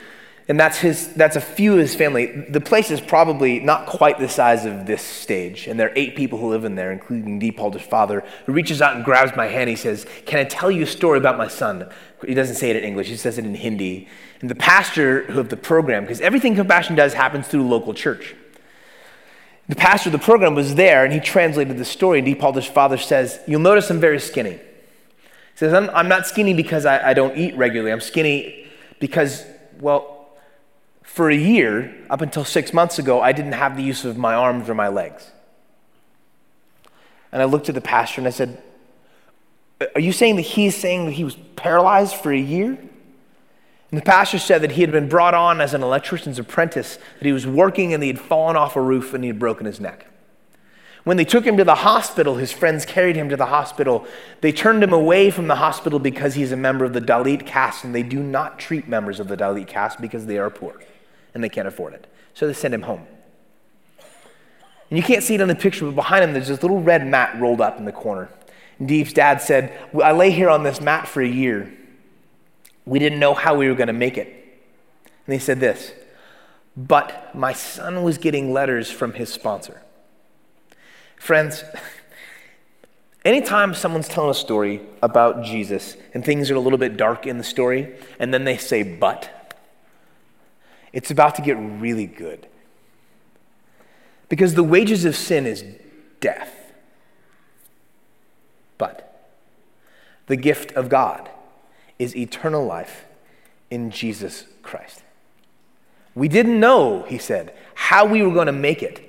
[0.49, 2.27] And that's, his, that's a few of his family.
[2.27, 5.69] The place is probably not quite the size of this stage.
[5.69, 8.83] And there are eight people who live in there, including Deep Halder's father, who reaches
[8.83, 9.71] out and grabs my hand.
[9.71, 11.89] He says, Can I tell you a story about my son?
[12.27, 14.09] He doesn't say it in English, he says it in Hindi.
[14.41, 18.35] And the pastor of the program, because everything Compassion does happens through local church.
[19.69, 22.19] The pastor of the program was there and he translated the story.
[22.19, 24.55] And Deep Halder's father says, You'll notice I'm very skinny.
[24.55, 24.59] He
[25.55, 27.93] says, I'm, I'm not skinny because I, I don't eat regularly.
[27.93, 28.67] I'm skinny
[28.99, 29.45] because,
[29.79, 30.20] well,
[31.13, 34.33] for a year, up until six months ago, I didn't have the use of my
[34.33, 35.33] arms or my legs.
[37.33, 38.63] And I looked at the pastor and I said,
[39.97, 42.79] Are you saying that he's saying that he was paralyzed for a year?
[43.91, 47.27] And the pastor said that he had been brought on as an electrician's apprentice, that
[47.27, 49.81] he was working and he had fallen off a roof and he had broken his
[49.81, 50.07] neck.
[51.03, 54.07] When they took him to the hospital, his friends carried him to the hospital.
[54.43, 57.83] They turned him away from the hospital because he's a member of the Dalit caste,
[57.83, 60.81] and they do not treat members of the Dalit caste because they are poor
[61.35, 62.07] and they can't afford it.
[62.35, 63.07] So they send him home.
[64.91, 67.07] And you can't see it on the picture, but behind him, there's this little red
[67.07, 68.29] mat rolled up in the corner.
[68.79, 71.73] And Deep's dad said, I lay here on this mat for a year.
[72.87, 74.27] We didn't know how we were going to make it.
[75.27, 75.93] And he said this,
[76.77, 79.83] but my son was getting letters from his sponsor.
[81.17, 81.63] Friends,
[83.25, 87.37] Anytime someone's telling a story about Jesus and things are a little bit dark in
[87.37, 89.40] the story, and then they say, but,
[90.93, 92.47] it's about to get really good.
[94.29, 95.65] Because the wages of sin is
[96.21, 96.55] death.
[98.79, 99.29] But
[100.27, 101.29] the gift of God
[101.99, 103.05] is eternal life
[103.71, 105.03] in Jesus Christ.
[106.15, 109.07] We didn't know, he said, how we were going to make it.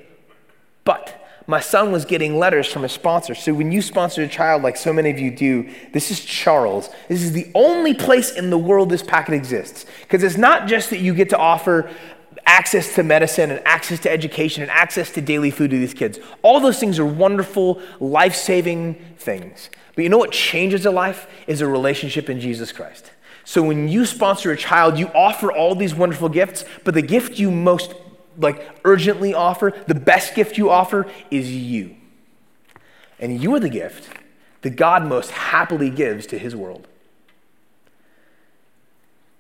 [0.84, 1.21] But
[1.52, 3.36] my son was getting letters from a sponsor.
[3.36, 6.90] So when you sponsor a child, like so many of you do, this is Charles.
[7.10, 9.86] This is the only place in the world this packet exists.
[10.02, 11.92] Because it's not just that you get to offer
[12.46, 16.20] access to medicine and access to education and access to daily food to these kids.
[16.42, 19.70] All those things are wonderful, life saving things.
[19.94, 21.28] But you know what changes a life?
[21.48, 23.12] Is a relationship in Jesus Christ.
[23.44, 27.38] So when you sponsor a child, you offer all these wonderful gifts, but the gift
[27.40, 27.94] you most
[28.38, 31.96] like urgently offer, the best gift you offer is you.
[33.20, 34.10] And you are the gift
[34.62, 36.88] that God most happily gives to his world.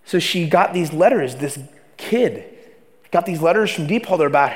[0.05, 1.57] So she got these letters, this
[1.97, 2.43] kid
[3.11, 4.53] got these letters from Deep Halder about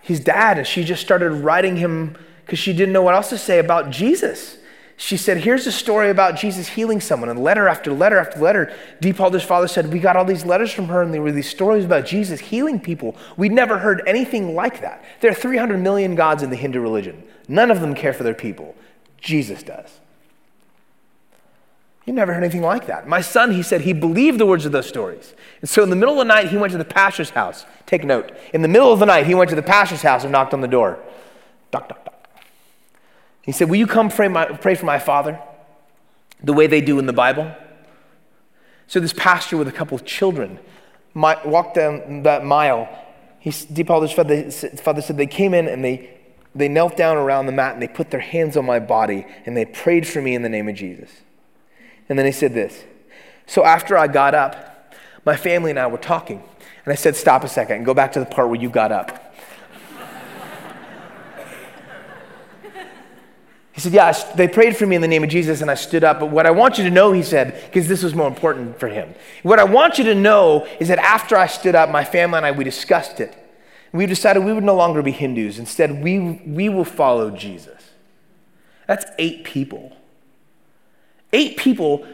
[0.00, 3.38] his dad, and she just started writing him because she didn't know what else to
[3.38, 4.57] say about Jesus
[5.00, 7.28] she said, Here's a story about Jesus healing someone.
[7.28, 10.72] And letter after letter after letter, Deep Halder's father said, We got all these letters
[10.72, 13.16] from her, and there were these stories about Jesus healing people.
[13.36, 15.04] We'd never heard anything like that.
[15.20, 17.22] There are 300 million gods in the Hindu religion.
[17.46, 18.74] None of them care for their people.
[19.18, 20.00] Jesus does.
[22.04, 23.06] You never heard anything like that.
[23.06, 25.32] My son, he said, he believed the words of those stories.
[25.60, 27.66] And so in the middle of the night, he went to the pastor's house.
[27.86, 28.32] Take note.
[28.52, 30.60] In the middle of the night, he went to the pastor's house and knocked on
[30.60, 30.98] the door.
[31.72, 32.07] Knock, knock.
[33.48, 35.40] He said, Will you come pray, my, pray for my father
[36.44, 37.50] the way they do in the Bible?
[38.88, 40.58] So this pastor with a couple of children
[41.14, 42.90] my, walked down that mile.
[43.38, 46.10] He, Deep Halder's father, father said they came in and they,
[46.54, 49.56] they knelt down around the mat and they put their hands on my body and
[49.56, 51.08] they prayed for me in the name of Jesus.
[52.10, 52.84] And then he said this.
[53.46, 54.94] So after I got up,
[55.24, 56.42] my family and I were talking.
[56.84, 58.92] And I said, Stop a second and go back to the part where you got
[58.92, 59.27] up.
[63.78, 66.02] He said, Yeah, they prayed for me in the name of Jesus and I stood
[66.02, 66.18] up.
[66.18, 68.88] But what I want you to know, he said, because this was more important for
[68.88, 69.14] him,
[69.44, 72.46] what I want you to know is that after I stood up, my family and
[72.46, 73.36] I, we discussed it.
[73.92, 75.60] We decided we would no longer be Hindus.
[75.60, 77.80] Instead, we, we will follow Jesus.
[78.88, 79.96] That's eight people.
[81.32, 82.04] Eight people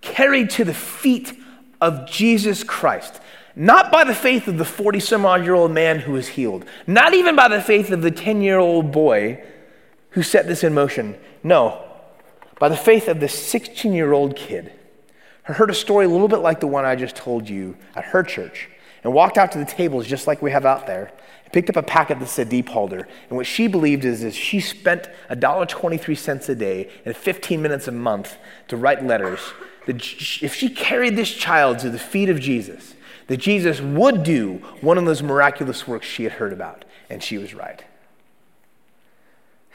[0.00, 1.38] carried to the feet
[1.78, 3.20] of Jesus Christ.
[3.54, 6.64] Not by the faith of the 40 some odd year old man who was healed,
[6.86, 9.44] not even by the faith of the 10 year old boy
[10.16, 11.14] who set this in motion.
[11.42, 11.84] No,
[12.58, 14.72] by the faith of this 16 year old kid
[15.44, 18.06] who heard a story a little bit like the one I just told you at
[18.06, 18.70] her church
[19.04, 21.12] and walked out to the tables just like we have out there
[21.44, 23.06] and picked up a packet that said Deep Halder.
[23.28, 27.92] And what she believed is, is she spent $1.23 a day and 15 minutes a
[27.92, 28.38] month
[28.68, 29.40] to write letters.
[29.84, 32.94] That if she carried this child to the feet of Jesus,
[33.26, 36.86] that Jesus would do one of those miraculous works she had heard about.
[37.10, 37.84] And she was right.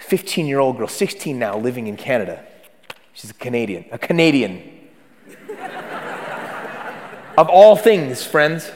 [0.02, 2.44] 15 year old girl, 16 now, living in Canada.
[3.14, 4.90] She's a Canadian, a Canadian.
[7.38, 8.72] of all things, friends.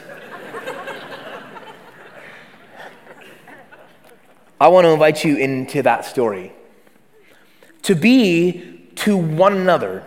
[4.58, 6.52] I want to invite you into that story.
[7.82, 10.04] To be to one another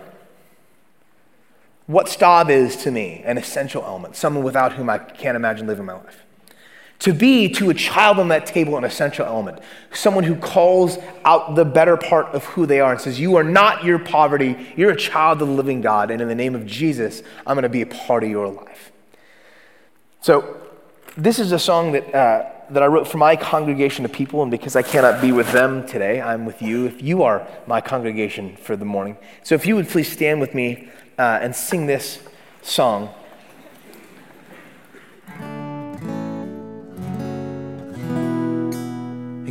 [1.86, 5.86] what Stav is to me, an essential element, someone without whom I can't imagine living
[5.86, 6.24] my life.
[7.00, 9.58] To be to a child on that table an essential element,
[9.90, 13.44] someone who calls out the better part of who they are and says, You are
[13.44, 16.66] not your poverty, you're a child of the living God, and in the name of
[16.66, 18.92] Jesus, I'm going to be a part of your life.
[20.20, 20.58] So,
[21.16, 24.50] this is a song that, uh, that I wrote for my congregation of people, and
[24.50, 26.84] because I cannot be with them today, I'm with you.
[26.84, 29.16] If you are my congregation for the morning.
[29.42, 32.20] So, if you would please stand with me uh, and sing this
[32.60, 33.14] song.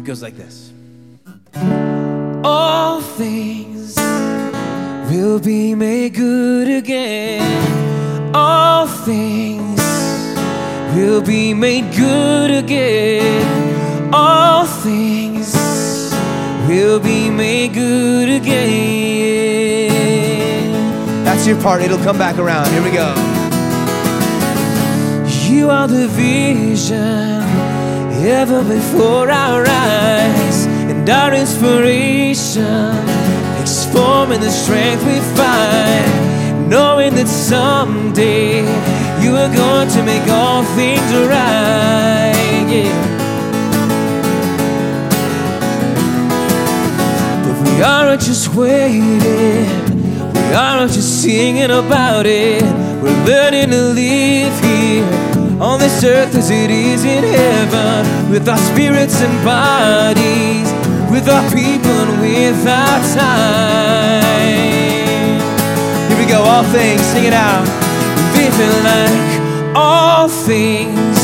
[0.10, 0.72] Goes like this
[2.44, 3.96] All things
[5.12, 8.34] will be made good again.
[8.34, 9.80] All things
[10.96, 14.12] will be made good again.
[14.12, 15.54] All things
[16.68, 18.74] will be made good again.
[21.24, 21.84] That's your part.
[21.84, 22.68] It'll come back around.
[22.72, 23.14] Here we go.
[25.48, 27.69] You are the vision
[28.28, 32.92] ever before our eyes, and our inspiration
[33.58, 38.60] takes form in the strength we find, knowing that someday
[39.24, 42.66] you are going to make all things right.
[42.68, 42.94] Yeah.
[47.46, 49.20] But We aren't just waiting,
[50.34, 52.64] we aren't just singing about it.
[53.02, 55.29] We're learning to live here
[55.62, 60.72] on this earth as it is in heaven, with our spirits and bodies,
[61.12, 64.24] with our people and with our time.
[66.08, 67.68] Here we go, all things, sing it out.
[68.36, 71.20] Living like all things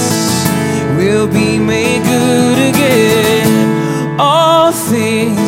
[0.98, 4.20] will be made good again.
[4.20, 5.40] All things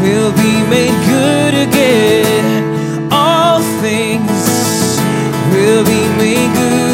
[0.00, 3.10] will be made good again.
[3.10, 4.30] All things
[5.50, 6.93] will be made good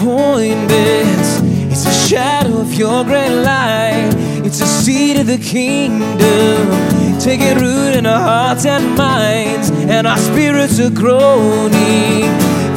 [0.00, 4.12] not a disappointment, it's a shadow of your great light.
[4.44, 10.18] It's a seed of the kingdom, taking root in our hearts and minds, and our
[10.18, 12.24] spirits are groaning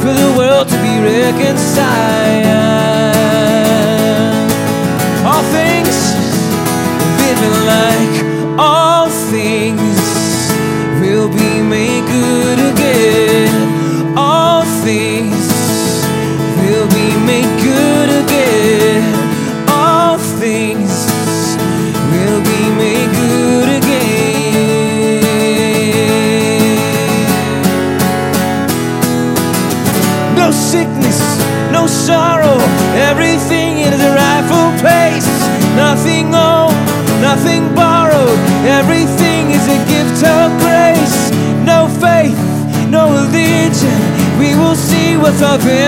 [0.00, 2.37] for the world to be reconciled.
[45.48, 45.87] See with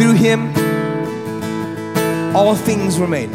[0.00, 0.48] Through him,
[2.34, 3.30] all things were made.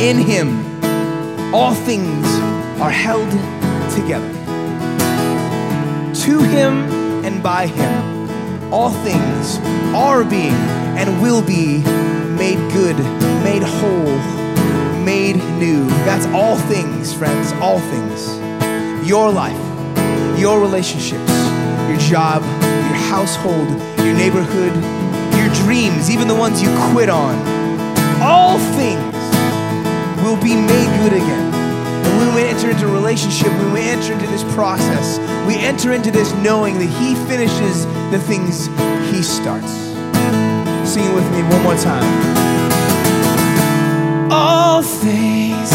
[0.00, 0.64] In him,
[1.52, 2.24] all things
[2.80, 3.28] are held
[3.90, 4.32] together.
[6.22, 6.84] To him
[7.24, 9.58] and by him, all things
[9.92, 10.54] are being
[10.96, 11.78] and will be
[12.38, 12.96] made good,
[13.42, 14.18] made whole,
[15.02, 15.84] made new.
[16.06, 18.38] That's all things, friends, all things.
[19.04, 19.58] Your life,
[20.38, 21.32] your relationships,
[21.88, 22.44] your job,
[23.10, 23.68] household,
[24.06, 24.72] your neighborhood,
[25.34, 27.34] your dreams, even the ones you quit on.
[28.22, 29.02] All things
[30.22, 31.52] will be made good again.
[32.06, 35.92] And when we enter into a relationship, when we enter into this process, we enter
[35.92, 38.66] into this knowing that He finishes the things
[39.10, 39.72] He starts.
[40.88, 42.06] Sing it with me one more time.
[44.30, 45.72] All things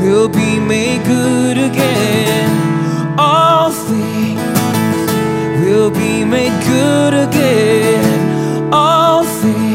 [0.00, 3.18] will be made good again.
[3.18, 4.49] All things
[5.70, 8.72] will be made good again.
[8.72, 9.69] All things.